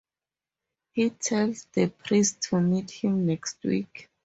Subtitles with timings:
[0.93, 4.09] He tells the priest to meet him next week.